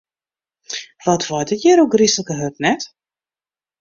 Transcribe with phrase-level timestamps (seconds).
[1.07, 2.81] Wat waait it hjir ôfgryslike hurd, net?